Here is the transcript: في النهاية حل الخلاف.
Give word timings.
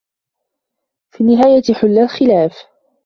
في 1.11 1.21
النهاية 1.21 1.73
حل 1.81 1.99
الخلاف. 1.99 2.57